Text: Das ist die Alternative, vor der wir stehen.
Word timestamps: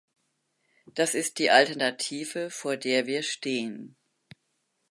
Das 0.95 1.13
ist 1.13 1.37
die 1.37 1.51
Alternative, 1.51 2.49
vor 2.49 2.75
der 2.75 3.05
wir 3.05 3.21
stehen. 3.21 3.95